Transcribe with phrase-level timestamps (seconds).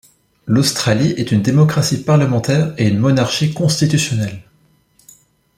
[0.47, 4.41] L'Australie est une démocratie parlementaire et une monarchie constitutionnelle.